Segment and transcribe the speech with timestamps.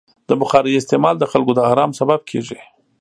[0.29, 2.59] د بخارۍ استعمال د خلکو د ارام سبب کېږي.